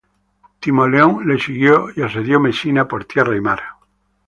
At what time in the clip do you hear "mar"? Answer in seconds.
3.41-3.59